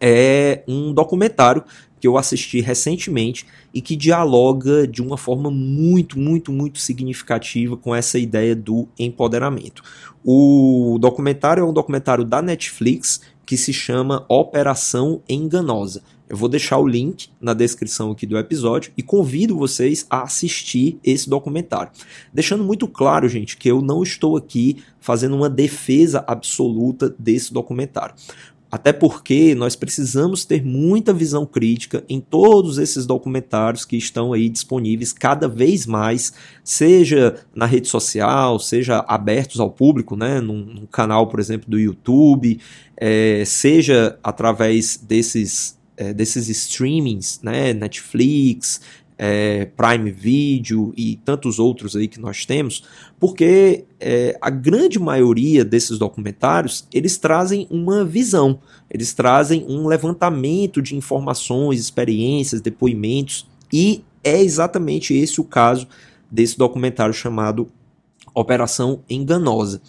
é 0.01 0.65
um 0.67 0.95
documentário 0.95 1.63
que 2.01 2.09
eu 2.09 2.17
assisti 2.17 2.61
recentemente 2.61 3.47
e 3.73 3.81
que 3.81 3.95
dialoga 3.95 4.87
de 4.87 5.03
uma 5.03 5.17
forma 5.17 5.51
muito, 5.51 6.19
muito, 6.19 6.51
muito 6.51 6.79
significativa 6.79 7.77
com 7.77 7.95
essa 7.95 8.19
ideia 8.19 8.57
do 8.57 8.89
empoderamento. 8.99 9.83
O 10.25 10.99
documentário 11.01 11.63
é 11.63 11.65
um 11.65 11.73
documentário 11.73 12.25
da 12.25 12.41
Netflix 12.41 13.21
que 13.45 13.57
se 13.57 13.73
chama 13.73 14.25
Operação 14.29 15.23
Enganosa. 15.29 16.03
Eu 16.29 16.37
vou 16.37 16.49
deixar 16.49 16.79
o 16.79 16.87
link 16.87 17.29
na 17.41 17.53
descrição 17.53 18.13
aqui 18.13 18.25
do 18.25 18.39
episódio 18.39 18.93
e 18.97 19.03
convido 19.03 19.59
vocês 19.59 20.07
a 20.09 20.23
assistir 20.23 20.97
esse 21.03 21.29
documentário. 21.29 21.91
Deixando 22.33 22.63
muito 22.63 22.87
claro, 22.87 23.29
gente, 23.29 23.57
que 23.57 23.69
eu 23.69 23.83
não 23.83 24.01
estou 24.05 24.37
aqui 24.37 24.77
fazendo 25.01 25.35
uma 25.35 25.51
defesa 25.51 26.23
absoluta 26.29 27.13
desse 27.19 27.53
documentário. 27.53 28.15
Até 28.71 28.93
porque 28.93 29.53
nós 29.55 29.75
precisamos 29.75 30.45
ter 30.45 30.65
muita 30.65 31.13
visão 31.13 31.45
crítica 31.45 32.05
em 32.09 32.21
todos 32.21 32.79
esses 32.79 33.05
documentários 33.05 33.85
que 33.85 33.97
estão 33.97 34.33
aí 34.33 34.49
disponíveis 34.49 35.13
cada 35.13 35.49
vez 35.49 35.87
mais, 35.87 36.33
seja 36.63 37.35
na 37.53 37.67
rede 37.67 37.89
social, 37.89 38.61
seja 38.61 39.05
abertos 39.09 39.59
ao 39.59 39.71
público, 39.71 40.15
né, 40.15 40.41
num, 40.41 40.65
num 40.65 40.87
canal, 40.87 41.27
por 41.27 41.41
exemplo, 41.41 41.69
do 41.69 41.81
YouTube, 41.81 42.61
é, 42.97 43.43
seja 43.45 44.17
através 44.23 44.97
desses, 44.97 45.77
é, 45.97 46.15
desses 46.15 46.49
streamings, 46.49 47.41
né, 47.43 47.73
Netflix, 47.73 48.81
é, 49.23 49.67
Prime 49.67 50.11
Video 50.11 50.95
e 50.97 51.17
tantos 51.23 51.59
outros 51.59 51.95
aí 51.95 52.09
que 52.09 52.19
nós 52.19 52.47
temos, 52.47 52.85
porque 53.19 53.85
é, 54.01 54.35
a 54.41 54.49
grande 54.49 54.99
maioria 54.99 55.63
desses 55.63 55.99
documentários 55.99 56.89
eles 56.91 57.19
trazem 57.19 57.67
uma 57.71 58.03
visão, 58.03 58.59
eles 58.91 59.13
trazem 59.13 59.67
um 59.69 59.87
levantamento 59.87 60.81
de 60.81 60.97
informações, 60.97 61.79
experiências, 61.79 62.63
depoimentos 62.63 63.47
e 63.71 64.03
é 64.25 64.41
exatamente 64.41 65.13
esse 65.13 65.39
o 65.39 65.45
caso 65.45 65.87
desse 66.31 66.57
documentário 66.57 67.13
chamado 67.13 67.69
Operação 68.35 69.03
Enganosa. 69.11 69.83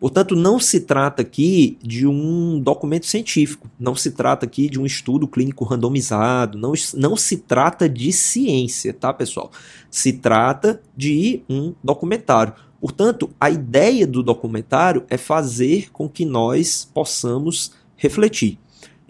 Portanto, 0.00 0.34
não 0.34 0.58
se 0.58 0.80
trata 0.80 1.20
aqui 1.20 1.76
de 1.82 2.06
um 2.06 2.58
documento 2.58 3.04
científico, 3.04 3.70
não 3.78 3.94
se 3.94 4.10
trata 4.12 4.46
aqui 4.46 4.70
de 4.70 4.80
um 4.80 4.86
estudo 4.86 5.28
clínico 5.28 5.62
randomizado, 5.62 6.56
não, 6.56 6.72
não 6.94 7.14
se 7.16 7.36
trata 7.36 7.86
de 7.86 8.10
ciência, 8.10 8.94
tá, 8.94 9.12
pessoal? 9.12 9.52
Se 9.90 10.14
trata 10.14 10.80
de 10.96 11.42
um 11.50 11.74
documentário. 11.84 12.54
Portanto, 12.80 13.28
a 13.38 13.50
ideia 13.50 14.06
do 14.06 14.22
documentário 14.22 15.04
é 15.10 15.18
fazer 15.18 15.90
com 15.92 16.08
que 16.08 16.24
nós 16.24 16.88
possamos 16.94 17.72
refletir. 17.94 18.58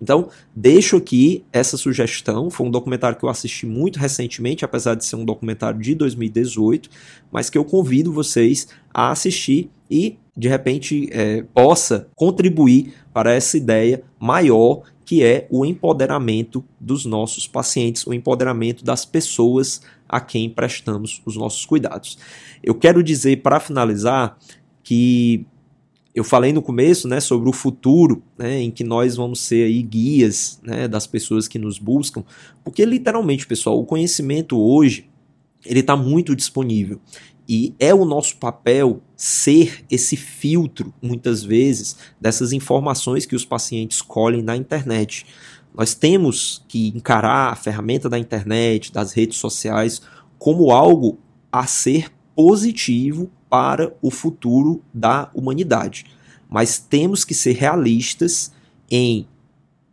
Então, 0.02 0.28
deixo 0.56 0.96
aqui 0.96 1.44
essa 1.52 1.76
sugestão. 1.76 2.50
Foi 2.50 2.66
um 2.66 2.70
documentário 2.70 3.16
que 3.16 3.24
eu 3.24 3.28
assisti 3.28 3.64
muito 3.64 3.98
recentemente, 3.98 4.64
apesar 4.64 4.96
de 4.96 5.04
ser 5.04 5.14
um 5.14 5.24
documentário 5.24 5.78
de 5.78 5.94
2018, 5.94 6.90
mas 7.30 7.48
que 7.48 7.58
eu 7.58 7.64
convido 7.64 8.12
vocês 8.12 8.66
a 8.92 9.10
assistir 9.10 9.70
e 9.90 10.18
de 10.36 10.48
repente 10.48 11.08
é, 11.10 11.42
possa 11.42 12.08
contribuir 12.14 12.94
para 13.12 13.34
essa 13.34 13.56
ideia 13.56 14.02
maior 14.18 14.82
que 15.04 15.24
é 15.24 15.48
o 15.50 15.66
empoderamento 15.66 16.64
dos 16.78 17.04
nossos 17.04 17.44
pacientes, 17.44 18.06
o 18.06 18.14
empoderamento 18.14 18.84
das 18.84 19.04
pessoas 19.04 19.82
a 20.08 20.20
quem 20.20 20.48
prestamos 20.48 21.20
os 21.26 21.36
nossos 21.36 21.64
cuidados. 21.64 22.16
Eu 22.62 22.76
quero 22.76 23.02
dizer 23.02 23.42
para 23.42 23.58
finalizar 23.58 24.38
que 24.84 25.44
eu 26.14 26.22
falei 26.22 26.52
no 26.52 26.62
começo 26.62 27.08
né, 27.08 27.18
sobre 27.18 27.48
o 27.48 27.52
futuro 27.52 28.22
né, 28.38 28.60
em 28.60 28.70
que 28.70 28.84
nós 28.84 29.16
vamos 29.16 29.40
ser 29.40 29.66
aí 29.66 29.82
guias 29.82 30.60
né, 30.62 30.86
das 30.86 31.08
pessoas 31.08 31.48
que 31.48 31.58
nos 31.58 31.78
buscam, 31.78 32.24
porque 32.62 32.84
literalmente, 32.84 33.48
pessoal, 33.48 33.80
o 33.80 33.84
conhecimento 33.84 34.60
hoje 34.60 35.08
ele 35.64 35.80
está 35.80 35.96
muito 35.96 36.36
disponível 36.36 37.00
e 37.52 37.74
é 37.80 37.92
o 37.92 38.04
nosso 38.04 38.36
papel 38.36 39.02
ser 39.16 39.84
esse 39.90 40.16
filtro, 40.16 40.94
muitas 41.02 41.42
vezes, 41.42 41.96
dessas 42.20 42.52
informações 42.52 43.26
que 43.26 43.34
os 43.34 43.44
pacientes 43.44 44.00
colhem 44.00 44.40
na 44.40 44.56
internet. 44.56 45.26
Nós 45.74 45.92
temos 45.92 46.64
que 46.68 46.92
encarar 46.94 47.52
a 47.52 47.56
ferramenta 47.56 48.08
da 48.08 48.16
internet, 48.16 48.92
das 48.92 49.12
redes 49.12 49.38
sociais, 49.38 50.00
como 50.38 50.70
algo 50.70 51.18
a 51.50 51.66
ser 51.66 52.12
positivo 52.36 53.28
para 53.48 53.92
o 54.00 54.12
futuro 54.12 54.80
da 54.94 55.28
humanidade. 55.34 56.06
Mas 56.48 56.78
temos 56.78 57.24
que 57.24 57.34
ser 57.34 57.56
realistas 57.56 58.52
em 58.88 59.26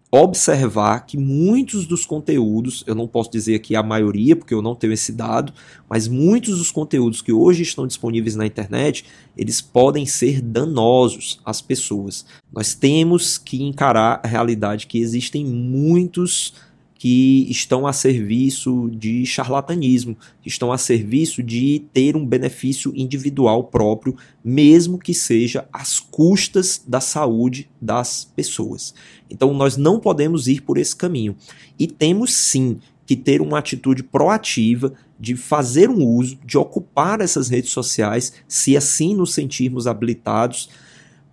observar 0.09 1.05
que 1.05 1.17
muitos 1.17 1.85
dos 1.85 2.05
conteúdos, 2.05 2.83
eu 2.87 2.95
não 2.95 3.07
posso 3.07 3.29
dizer 3.29 3.55
aqui 3.55 3.75
a 3.75 3.83
maioria, 3.83 4.35
porque 4.35 4.53
eu 4.53 4.61
não 4.61 4.73
tenho 4.73 4.93
esse 4.93 5.11
dado, 5.11 5.53
mas 5.89 6.07
muitos 6.07 6.57
dos 6.57 6.71
conteúdos 6.71 7.21
que 7.21 7.33
hoje 7.33 7.63
estão 7.63 7.85
disponíveis 7.85 8.35
na 8.35 8.45
internet, 8.45 9.03
eles 9.35 9.59
podem 9.59 10.05
ser 10.05 10.41
danosos 10.41 11.39
às 11.43 11.61
pessoas. 11.61 12.25
Nós 12.51 12.73
temos 12.73 13.37
que 13.37 13.61
encarar 13.61 14.21
a 14.23 14.27
realidade 14.27 14.87
que 14.87 14.97
existem 14.97 15.45
muitos 15.45 16.53
que 16.97 17.45
estão 17.49 17.85
a 17.85 17.93
serviço 17.93 18.89
de 18.91 19.25
charlatanismo, 19.25 20.17
estão 20.45 20.71
a 20.71 20.77
serviço 20.77 21.43
de 21.43 21.83
ter 21.93 22.15
um 22.15 22.25
benefício 22.25 22.91
individual 22.95 23.65
próprio, 23.65 24.15
mesmo 24.43 24.97
que 24.97 25.13
seja 25.13 25.67
às 25.71 25.99
custas 25.99 26.81
da 26.87 26.99
saúde 26.99 27.69
das 27.79 28.25
pessoas. 28.35 28.93
Então 29.29 29.53
nós 29.53 29.77
não 29.77 29.99
podemos 29.99 30.47
ir 30.47 30.61
por 30.61 30.77
esse 30.77 30.95
caminho. 30.95 31.35
E 31.77 31.85
temos 31.85 32.33
sim 32.33 32.79
que 33.05 33.15
ter 33.15 33.41
uma 33.41 33.59
atitude 33.59 34.03
proativa 34.03 34.93
de 35.19 35.35
fazer 35.35 35.89
um 35.89 36.03
uso, 36.03 36.37
de 36.45 36.57
ocupar 36.57 37.21
essas 37.21 37.49
redes 37.49 37.71
sociais, 37.71 38.33
se 38.47 38.75
assim 38.75 39.15
nos 39.15 39.33
sentirmos 39.33 39.87
habilitados 39.87 40.69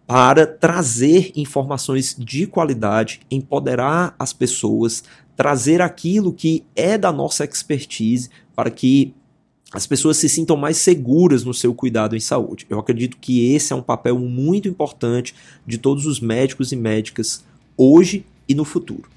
para 0.07 0.47
trazer 0.47 1.33
informações 1.35 2.15
de 2.19 2.47
qualidade, 2.47 3.21
empoderar 3.31 4.15
as 4.19 4.33
pessoas, 4.33 5.03
trazer 5.37 5.81
aquilo 5.81 6.33
que 6.33 6.65
é 6.77 6.99
da 6.99 7.11
nossa 7.11 7.45
expertise 7.45 8.29
para 8.55 8.71
que 8.71 9.15
as 9.73 9.87
pessoas 9.87 10.19
se 10.19 10.29
sintam 10.29 10.57
mais 10.57 10.77
seguras 10.77 11.43
no 11.43 11.53
seu 11.53 11.75
cuidado 11.75 12.15
em 12.15 12.21
saúde. 12.21 12.67
Eu 12.71 12.79
acredito 12.79 13.17
que 13.21 13.53
esse 13.53 13.73
é 13.73 13.77
um 13.77 13.83
papel 13.83 14.19
muito 14.19 14.69
importante 14.69 15.35
de 15.67 15.79
todos 15.79 16.07
os 16.07 16.21
médicos 16.21 16.71
e 16.71 16.77
médicas 16.77 17.43
hoje 17.77 18.25
e 18.49 18.55
no 18.55 18.65
futuro. 18.65 19.09